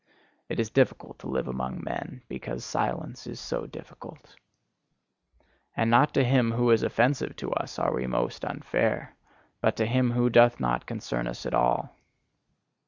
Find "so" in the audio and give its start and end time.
3.39-3.67